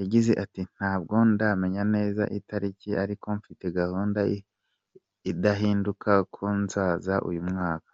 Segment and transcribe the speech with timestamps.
[0.00, 4.20] Yagize ati “Ntabwo ndamenya neza itariki ariko mfite gahunda
[5.30, 7.92] idahinduka ko nzaza uyu mwaka.